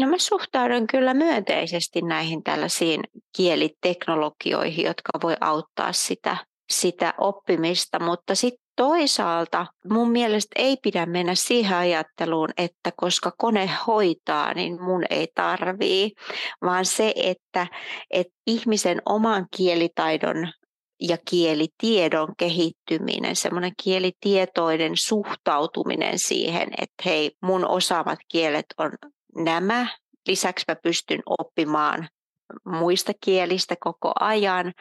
[0.00, 3.00] No mä suhtaudun kyllä myönteisesti näihin tällaisiin
[3.36, 6.36] kieliteknologioihin, jotka voi auttaa sitä,
[6.70, 13.70] sitä oppimista, mutta sitten toisaalta mun mielestä ei pidä mennä siihen ajatteluun, että koska kone
[13.86, 16.12] hoitaa, niin mun ei tarvii,
[16.62, 17.66] vaan se, että,
[18.10, 20.52] että ihmisen oman kielitaidon
[21.00, 28.90] ja kielitiedon kehittyminen, semmoinen kielitietoinen suhtautuminen siihen, että hei, mun osaavat kielet on
[29.36, 29.86] nämä,
[30.28, 32.08] lisäksi mä pystyn oppimaan
[32.64, 34.72] muista kielistä koko ajan.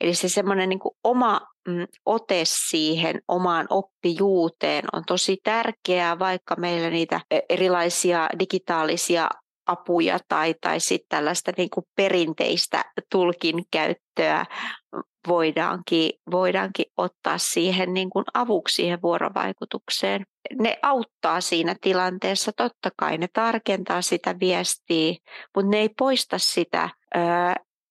[0.00, 6.90] Eli se semmoinen niin oma mm, ote siihen omaan oppijuuteen on tosi tärkeää, vaikka meillä
[6.90, 9.28] niitä e, erilaisia digitaalisia
[9.66, 14.46] apuja tai, tai sitten tällaista niin kuin perinteistä tulkin käyttöä
[15.28, 20.26] voidaankin, voidaankin ottaa siihen niin kuin avuksi siihen vuorovaikutukseen.
[20.60, 25.14] Ne auttaa siinä tilanteessa, totta kai ne tarkentaa sitä viestiä,
[25.56, 26.88] mutta ne ei poista sitä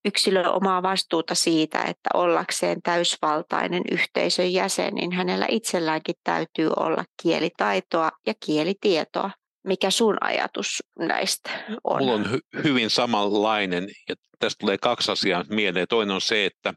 [0.06, 8.12] yksilön omaa vastuuta siitä, että ollakseen täysvaltainen yhteisön jäsen, niin hänellä itselläänkin täytyy olla kielitaitoa
[8.28, 9.32] ja kielitietoa.
[9.70, 11.50] Mikä sun ajatus näistä
[11.84, 12.04] on?
[12.04, 15.88] Mulla on hy- hyvin samanlainen ja tästä tulee kaksi asiaa mieleen.
[15.90, 16.74] Toinen on se, että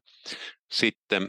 [0.72, 1.28] sitten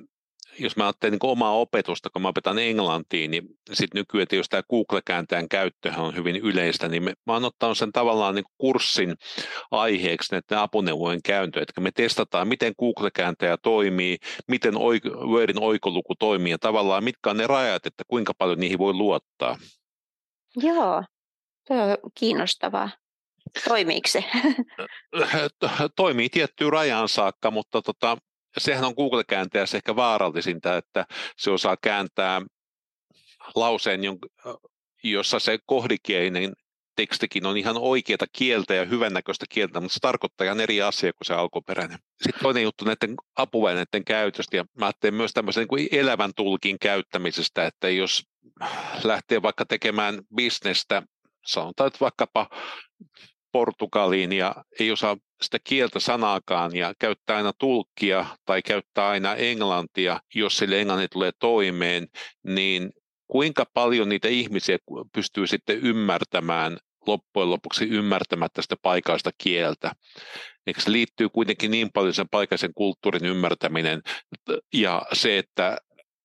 [0.60, 4.63] jos mä ajattelen niin omaa opetusta, kun mä opetan englantiin, niin sitten nykyään, jos tämä
[4.69, 9.15] Google-kääntäjän käyttöhän on hyvin yleistä, niin mä oon ottanut sen tavallaan niin kurssin
[9.71, 16.52] aiheeksi näiden apuneuvojen käyntö, että me testataan, miten Google-kääntäjä toimii, miten oik- Wordin oikoluku toimii
[16.52, 19.58] ja tavallaan mitkä on ne rajat, että kuinka paljon niihin voi luottaa.
[20.56, 21.04] Joo,
[21.67, 22.89] se on kiinnostavaa.
[23.67, 24.23] Toimiiko se?
[25.95, 28.17] Toimii tiettyyn rajaan saakka, mutta tota,
[28.58, 31.06] sehän on Google-kääntäjässä ehkä vaarallisinta, että
[31.38, 32.41] se osaa kääntää
[33.56, 34.02] lauseen,
[35.04, 36.54] jossa se kohdikielinen
[36.95, 41.26] tekstikin on ihan oikeata kieltä ja hyvännäköistä kieltä, mutta se tarkoittaa ihan eri asia kuin
[41.26, 41.99] se alkuperäinen.
[42.23, 46.80] Sitten toinen juttu näiden apuvälineiden käytöstä, ja mä ajattelen myös tämmöisen niin kuin elävän tulkin
[46.80, 48.23] käyttämisestä, että jos
[49.04, 51.04] lähtee vaikka tekemään bisnestä,
[51.45, 52.49] sanotaan, että vaikkapa
[53.51, 60.19] Portugaliin ja ei osaa sitä kieltä sanaakaan ja käyttää aina tulkkia tai käyttää aina englantia,
[60.36, 62.08] jos sille englanti tulee toimeen,
[62.43, 62.89] niin
[63.27, 64.77] kuinka paljon niitä ihmisiä
[65.13, 66.77] pystyy sitten ymmärtämään
[67.08, 69.91] loppujen lopuksi ymmärtämättä sitä paikallista kieltä.
[70.67, 74.01] Eikö se liittyy kuitenkin niin paljon sen paikallisen kulttuurin ymmärtäminen
[74.73, 75.77] ja se, että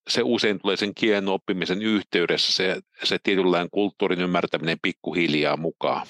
[0.09, 6.07] se usein tulee sen kielen oppimisen yhteydessä, se, se tietynlainen kulttuurin ymmärtäminen pikkuhiljaa mukaan.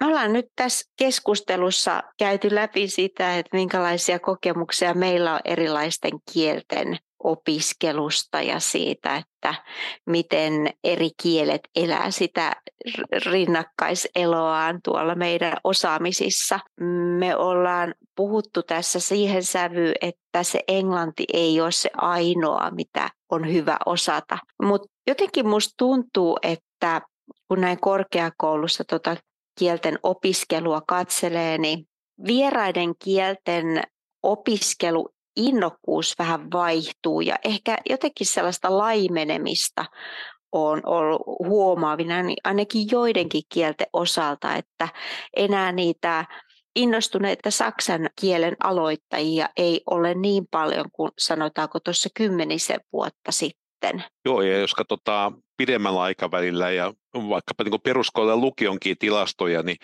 [0.00, 6.98] Me ollaan nyt tässä keskustelussa käyty läpi sitä, että minkälaisia kokemuksia meillä on erilaisten kielten
[7.24, 9.54] opiskelusta ja siitä, että
[10.06, 12.52] miten eri kielet elää sitä
[13.26, 16.60] rinnakkaiseloaan tuolla meidän osaamisissa.
[17.18, 23.52] Me ollaan puhuttu tässä siihen sävyyn, että se englanti ei ole se ainoa, mitä on
[23.52, 24.38] hyvä osata.
[24.62, 27.00] Mutta jotenkin musta tuntuu, että
[27.48, 29.16] kun näin korkeakoulussa tota
[29.58, 31.88] kielten opiskelua katselee, niin
[32.26, 33.82] vieraiden kielten
[34.22, 39.84] opiskelu innokkuus vähän vaihtuu ja ehkä jotenkin sellaista laimenemista
[40.52, 44.88] on ollut huomaavina niin ainakin joidenkin kielten osalta, että
[45.36, 46.24] enää niitä
[46.76, 54.04] innostuneita saksan kielen aloittajia ei ole niin paljon kuin sanotaanko tuossa kymmenisen vuotta sitten.
[54.24, 59.76] Joo, ja jos katsotaan pidemmällä aikavälillä ja vaikkapa niin peruskoulun ja lukionkin tilastoja, niin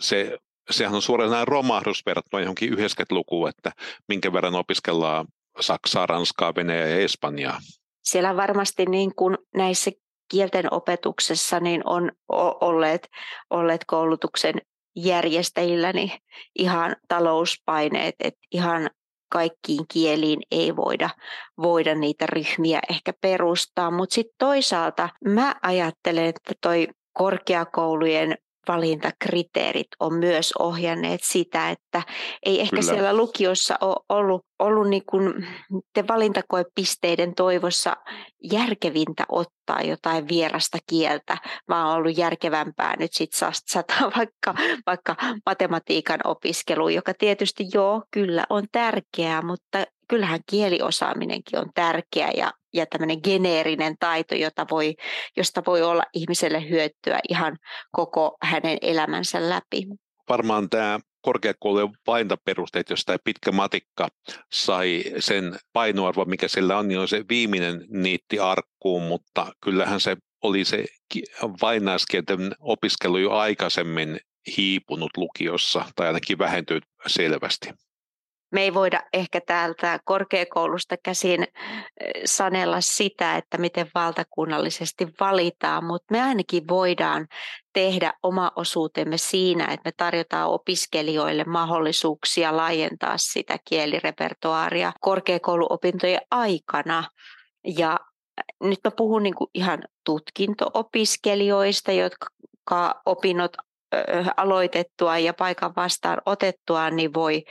[0.00, 0.38] se,
[0.70, 3.72] sehän on suoraan romahdus verrattuna johonkin 90-lukuun, että
[4.08, 5.26] minkä verran opiskellaan
[5.60, 7.58] Saksaa, Ranskaa, Venäjää ja Espanjaa.
[8.02, 9.90] Siellä varmasti niin kuin näissä
[10.30, 12.12] kielten opetuksessa niin on
[12.60, 13.08] olleet,
[13.50, 14.54] olleet koulutuksen
[14.96, 16.10] järjestäjillä niin
[16.58, 18.90] ihan talouspaineet, että ihan
[19.32, 21.10] kaikkiin kieliin ei voida,
[21.62, 28.34] voida niitä ryhmiä ehkä perustaa, mutta sitten toisaalta mä ajattelen, että toi korkeakoulujen
[28.68, 32.02] valintakriteerit on myös ohjanneet sitä, että
[32.46, 32.92] ei ehkä Kyllä.
[32.92, 35.46] siellä lukiossa ole ollut, ollut niin kuin
[35.94, 37.96] te valintakoepisteiden toivossa
[38.52, 41.36] järkevintä ottaa jotain vierasta kieltä,
[41.68, 44.54] vaan on ollut järkevämpää nyt sitten satsata vaikka,
[44.86, 52.52] vaikka matematiikan opiskeluun, joka tietysti joo, kyllä on tärkeää, mutta kyllähän kieliosaaminenkin on tärkeä ja,
[52.72, 54.94] ja tämmöinen geneerinen taito, jota voi,
[55.36, 57.58] josta voi olla ihmiselle hyötyä ihan
[57.92, 59.86] koko hänen elämänsä läpi.
[60.28, 64.08] Varmaan tämä korkeakoulujen valintaperusteet, jos tämä pitkä matikka
[64.52, 70.16] sai sen painoarvo, mikä sillä on, niin on se viimeinen niitti arkkuun, mutta kyllähän se
[70.42, 70.84] oli se
[71.62, 74.20] vainaiskielten opiskelu jo aikaisemmin
[74.56, 77.70] hiipunut lukiossa tai ainakin vähentynyt selvästi.
[78.52, 81.46] Me ei voida ehkä täältä korkeakoulusta käsin
[82.24, 87.26] sanella sitä, että miten valtakunnallisesti valitaan, mutta me ainakin voidaan
[87.72, 97.04] tehdä oma osuutemme siinä, että me tarjotaan opiskelijoille mahdollisuuksia laajentaa sitä kielirepertoaaria korkeakouluopintojen aikana.
[97.76, 97.98] Ja
[98.62, 103.56] nyt mä puhun niin kuin ihan tutkinto-opiskelijoista, jotka opinnot
[104.36, 107.44] aloitettua ja paikan vastaan otettua, niin voi,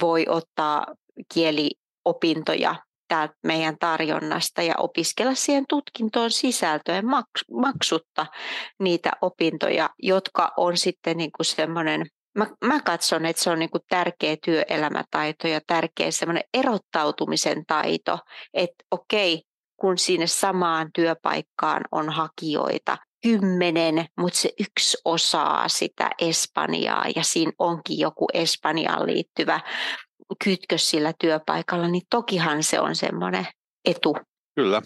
[0.00, 0.86] voi ottaa
[1.34, 2.74] kieliopintoja
[3.08, 7.04] täältä meidän tarjonnasta ja opiskella siihen tutkintoon sisältöön
[7.52, 8.26] maksutta
[8.78, 12.06] niitä opintoja, jotka on sitten niin kuin semmoinen
[12.38, 18.18] Mä, mä katson, että se on niin kuin tärkeä työelämätaito ja tärkeä semmoinen erottautumisen taito,
[18.54, 19.42] että okei,
[19.76, 27.52] kun sinne samaan työpaikkaan on hakijoita, kymmenen, mutta se yksi osaa sitä Espanjaa ja siinä
[27.58, 29.60] onkin joku Espanjaan liittyvä
[30.44, 33.46] kytkös sillä työpaikalla, niin tokihan se on semmoinen
[33.84, 34.16] etu.
[34.54, 34.82] Kyllä.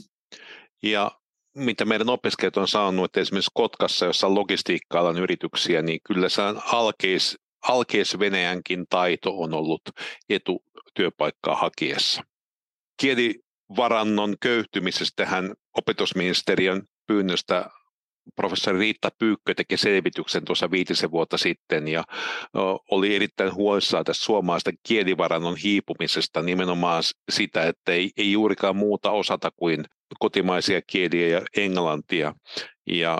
[0.82, 1.10] Ja
[1.56, 6.42] mitä meidän opiskelijat on saanut, että esimerkiksi Kotkassa, jossa on logistiikka-alan yrityksiä, niin kyllä se
[6.72, 9.82] alkeis, alkeis Venäjänkin taito on ollut
[10.28, 12.22] etu työpaikkaa hakiessa.
[13.00, 17.70] Kielivarannon köyhtymisestä hän opetusministeriön pyynnöstä
[18.36, 22.04] professori Riitta Pyykkö teki selvityksen tuossa viitisen vuotta sitten ja
[22.90, 29.50] oli erittäin huolissaan tästä suomalaisten kielivarannon hiipumisesta nimenomaan sitä, että ei, ei juurikaan muuta osata
[29.56, 29.84] kuin
[30.18, 32.34] kotimaisia kieliä ja englantia.
[32.86, 33.18] Ja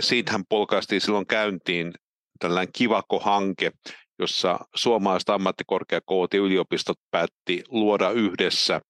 [0.00, 1.92] siitä hän polkaistiin silloin käyntiin
[2.38, 3.70] tällainen Kivako-hanke,
[4.18, 8.80] jossa suomalaiset ammattikorkeakoulut ja yliopistot päätti luoda yhdessä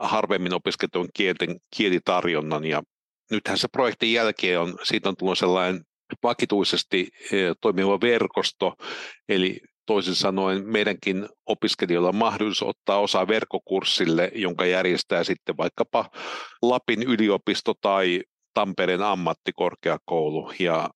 [0.00, 2.82] harvemmin opiskeltujen kielten kielitarjonnan ja
[3.30, 5.80] nythän se projektin jälkeen on, siitä on tullut sellainen
[6.22, 8.74] vakituisesti eh, toimiva verkosto,
[9.28, 16.10] eli toisin sanoen meidänkin opiskelijoilla on mahdollisuus ottaa osaa verkkokurssille, jonka järjestää sitten vaikkapa
[16.62, 18.22] Lapin yliopisto tai
[18.54, 20.52] Tampereen ammattikorkeakoulu.
[20.58, 20.90] Ja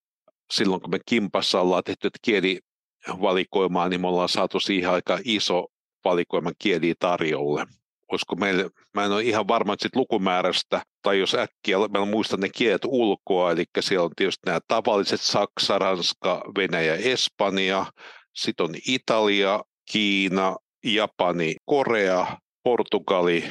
[0.51, 5.67] silloin kun me Kimpassa ollaan tehty kielivalikoimaa, niin me ollaan saatu siihen aika iso
[6.05, 7.65] valikoiman kieliä tarjolle
[8.13, 12.49] olisiko meillä, mä en ole ihan varma sit lukumäärästä, tai jos äkkiä mä muistan ne
[12.49, 17.85] kielet ulkoa, eli siellä on tietysti nämä tavalliset Saksa, Ranska, Venäjä, Espanja,
[18.33, 23.43] sitten on Italia, Kiina, Japani, Korea, Portugali,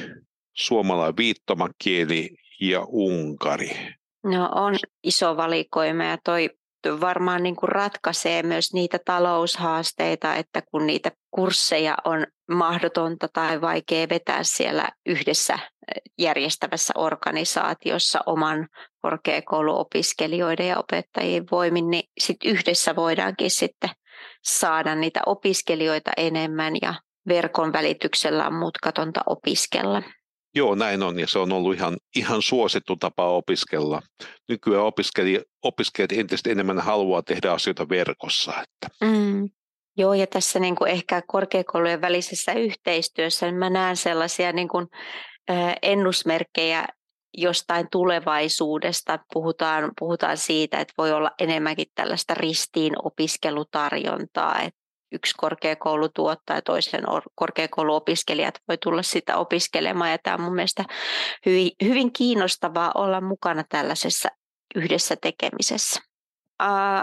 [0.53, 2.29] suomalainen viittomakieli
[2.61, 3.69] ja Unkari.
[4.23, 6.49] No on iso valikoima ja toi
[7.01, 14.09] varmaan niin kuin ratkaisee myös niitä taloushaasteita, että kun niitä kursseja on mahdotonta tai vaikea
[14.09, 15.59] vetää siellä yhdessä
[16.19, 18.67] järjestävässä organisaatiossa oman
[19.01, 23.89] korkeakouluopiskelijoiden ja opettajien voimin, niin sit yhdessä voidaankin sitten
[24.43, 26.93] saada niitä opiskelijoita enemmän ja
[27.27, 30.01] verkon välityksellä on mutkatonta opiskella.
[30.55, 34.01] Joo, näin on ja se on ollut ihan, ihan suosittu tapa opiskella.
[34.49, 38.51] Nykyään opiskelijat, opiskelijat entistä enemmän haluaa tehdä asioita verkossa.
[38.51, 39.07] Että.
[39.11, 39.49] Mm.
[39.97, 44.87] Joo, ja tässä niin kuin ehkä korkeakoulujen välisessä yhteistyössä niin mä näen sellaisia niin kuin,
[45.81, 46.85] ennusmerkkejä
[47.37, 49.19] jostain tulevaisuudesta.
[49.33, 54.79] Puhutaan, puhutaan siitä, että voi olla enemmänkin tällaista ristiin opiskelutarjontaa, että
[55.13, 57.03] yksi korkeakoulu tuottaa ja toisen
[57.35, 60.11] korkeakouluopiskelijat voi tulla sitä opiskelemaan.
[60.11, 60.83] Ja tämä on mun mielestä
[61.45, 64.29] hyvin, hyvin kiinnostavaa olla mukana tällaisessa
[64.75, 66.01] yhdessä tekemisessä.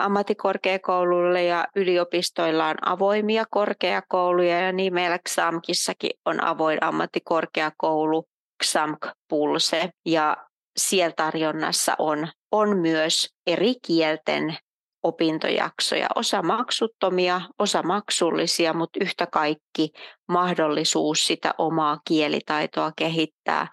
[0.00, 8.28] Ammattikorkeakoululle ja yliopistoilla on avoimia korkeakouluja ja niin meillä XAMKissakin on avoin ammattikorkeakoulu
[8.64, 10.36] XAMK Pulse ja
[10.76, 14.56] siellä tarjonnassa on, on myös eri kielten
[15.02, 19.90] opintojaksoja, osa maksuttomia, osa maksullisia, mutta yhtä kaikki
[20.28, 23.66] mahdollisuus sitä omaa kielitaitoa kehittää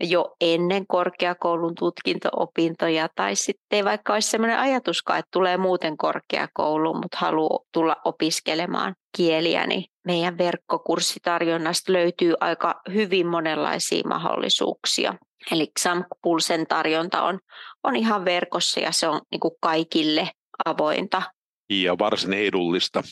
[0.00, 3.08] jo ennen korkeakoulun tutkinto-opintoja.
[3.14, 9.66] Tai sitten vaikka olisi sellainen ajatuskaan, että tulee muuten korkeakouluun, mutta haluaa tulla opiskelemaan kieliä,
[9.66, 15.14] niin meidän verkkokurssitarjonnasta löytyy aika hyvin monenlaisia mahdollisuuksia.
[15.50, 17.38] Eli XAMK-pulsen tarjonta on,
[17.84, 20.28] on ihan verkossa ja se on niin kuin kaikille
[20.64, 21.22] avointa.
[21.70, 23.02] Ja varsin edullista.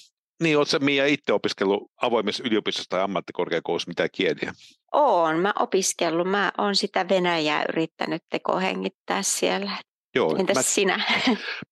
[0.42, 4.52] Niin, oletko Mia itse opiskellut avoimessa yliopistossa tai ammattikorkeakoulussa mitä kieliä?
[4.92, 6.30] Oon, mä opiskellut.
[6.30, 9.78] Mä oon sitä Venäjää yrittänyt tekohengittää siellä.
[10.14, 11.04] Joo, Entäs mä, sinä?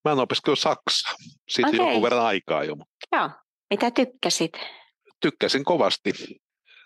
[0.04, 1.14] Mä oon opiskellut Saksaa.
[1.48, 1.80] Siitä okay.
[1.80, 2.76] jonkun verran aikaa jo.
[3.12, 3.30] Joo.
[3.70, 4.52] Mitä tykkäsit?
[5.20, 6.12] Tykkäsin kovasti.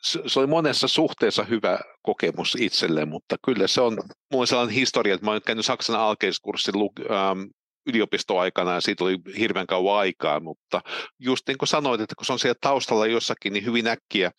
[0.03, 3.93] Se oli monessa suhteessa hyvä kokemus itselle, mutta kyllä se on,
[4.33, 7.41] mulla on sellainen historia, että mä oon käynyt Saksan alkeiskurssin ähm,
[7.87, 10.81] yliopistoaikana ja siitä oli hirveän kauan aikaa, mutta
[11.19, 14.31] just niin kuin sanoit, että kun se on siellä taustalla jossakin, niin hyvin äkkiä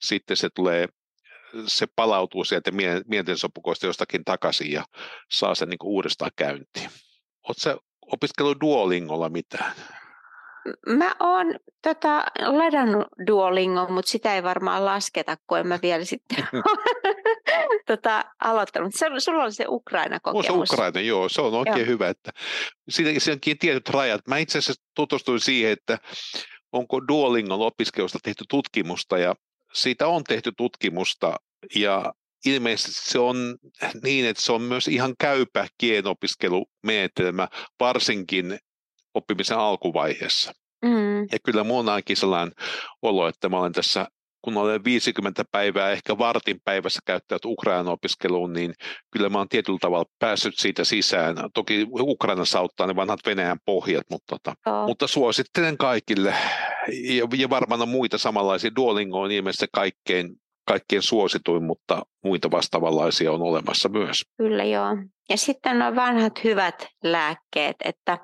[0.00, 0.88] sitten se tulee
[1.66, 2.70] se palautuu sieltä
[3.06, 4.84] mielensopukoista jostakin takaisin ja
[5.32, 6.90] saa sen niin uudestaan käyntiin.
[7.48, 9.74] Oletko opiskellut Duolingolla mitään?
[10.86, 16.48] Mä oon tota, ladannut Duolingon, mutta sitä ei varmaan lasketa, kun en mä vielä sitten
[17.86, 18.92] tota, aloittanut.
[18.94, 20.68] Se, sulla on se Ukraina-kokemus.
[20.68, 21.28] Se Ukraina, joo.
[21.28, 21.86] Se on oikein joo.
[21.86, 22.08] hyvä.
[22.08, 22.30] Että
[22.88, 24.20] siinä, siinä onkin tietyt rajat.
[24.28, 25.98] Mä itse asiassa tutustuin siihen, että
[26.72, 29.34] onko Duolingon opiskelusta tehty tutkimusta ja
[29.72, 31.36] siitä on tehty tutkimusta
[31.74, 32.14] ja
[32.46, 33.56] ilmeisesti se on
[34.02, 37.48] niin, että se on myös ihan käypä kienopiskelumenetelmä,
[37.80, 38.58] varsinkin
[39.14, 40.52] oppimisen alkuvaiheessa.
[40.84, 41.20] Mm.
[41.20, 42.52] Ja kyllä minulla on ainakin sellainen
[43.02, 44.06] olo, että mä olen tässä,
[44.42, 48.74] kun olen 50 päivää, ehkä vartin päivässä käyttänyt Ukrainan opiskeluun, niin
[49.10, 51.36] kyllä mä olen tietyllä tavalla päässyt siitä sisään.
[51.54, 54.86] Toki Ukrainassa auttaa ne vanhat Venäjän pohjat, mutta, tota, oh.
[54.86, 56.34] mutta suosittelen kaikille.
[56.92, 58.70] Ja, ja varmaan on muita samanlaisia.
[58.76, 60.36] Duolingo on ilmeisesti kaikkein
[60.66, 64.22] kaikkein suosituin, mutta muita vastaavanlaisia on olemassa myös.
[64.36, 64.96] Kyllä joo.
[65.30, 68.18] Ja sitten on vanhat hyvät lääkkeet, että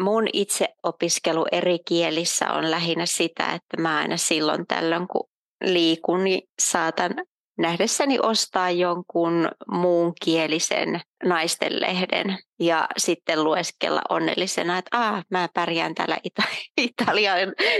[0.00, 5.28] mun itse opiskelu eri kielissä on lähinnä sitä, että mä aina silloin tällöin kun
[5.64, 7.14] liikun, niin saatan
[7.58, 16.18] nähdessäni ostaa jonkun muun kielisen naistenlehden ja sitten lueskella onnellisena, että ah, mä pärjään täällä
[16.24, 17.38] ita- italian,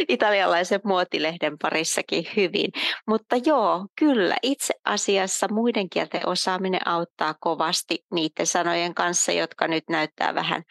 [0.09, 2.71] italialaisen muotilehden parissakin hyvin.
[3.09, 9.85] Mutta joo, kyllä, itse asiassa muiden kielten osaaminen auttaa kovasti niiden sanojen kanssa, jotka nyt
[9.89, 10.63] näyttää vähän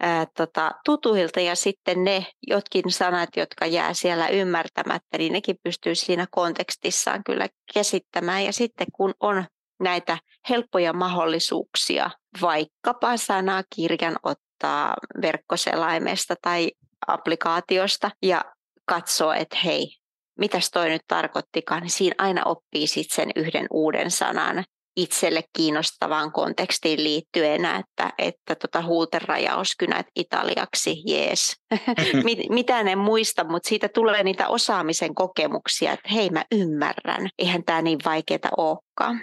[0.00, 5.94] ää, tota, tutuilta ja sitten ne jotkin sanat, jotka jää siellä ymmärtämättä, niin nekin pystyy
[5.94, 8.44] siinä kontekstissaan kyllä käsittämään.
[8.44, 9.44] Ja sitten kun on
[9.80, 10.18] näitä
[10.48, 16.70] helppoja mahdollisuuksia, vaikkapa sanakirjan ottaa verkkoselaimesta tai
[17.06, 18.44] applikaatiosta ja
[18.84, 19.96] katsoa, että hei,
[20.38, 24.64] mitäs toi nyt tarkoittikaan, niin siinä aina oppii sitten sen yhden uuden sanan
[24.98, 31.56] itselle kiinnostavaan kontekstiin liittyen, että, että tota huuterajauskynät italiaksi, jees.
[32.50, 37.82] Mitä en muista, mutta siitä tulee niitä osaamisen kokemuksia, että hei mä ymmärrän, eihän tämä
[37.82, 39.20] niin vaikeaa olekaan.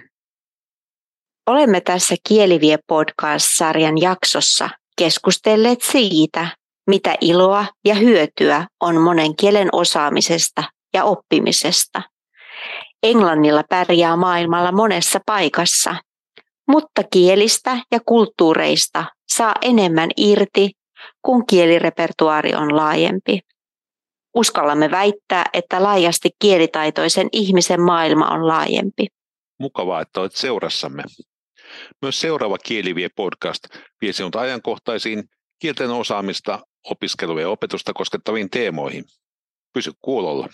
[1.47, 6.47] Olemme tässä Kielivie podcast-sarjan jaksossa keskustelleet siitä,
[6.87, 10.63] mitä iloa ja hyötyä on monen kielen osaamisesta
[10.93, 12.01] ja oppimisesta–
[13.05, 15.95] Englannilla pärjää maailmalla monessa paikassa,
[16.67, 20.71] mutta kielistä ja kulttuureista saa enemmän irti,
[21.21, 23.39] kun kielirepertuaari on laajempi.
[24.35, 29.07] Uskallamme väittää, että laajasti kielitaitoisen ihmisen maailma on laajempi.
[29.59, 31.03] Mukavaa, että olet seurassamme.
[32.01, 33.63] Myös seuraava Kielivie podcast
[34.01, 35.23] vie sinut ajankohtaisiin
[35.59, 39.03] kielten osaamista, opiskelua ja opetusta koskettaviin teemoihin.
[39.73, 40.47] Pysy kuulolla.